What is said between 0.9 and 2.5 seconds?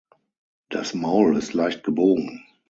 Maul ist leicht gebogen.